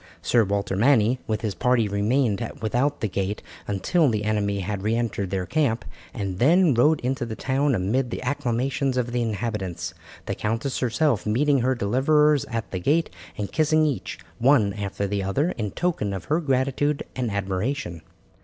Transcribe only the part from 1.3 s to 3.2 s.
his party remained without the